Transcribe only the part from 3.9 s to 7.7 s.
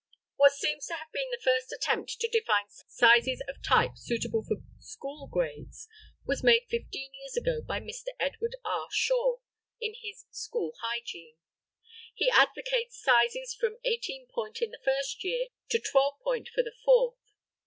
suitable for school grades was made fifteen years ago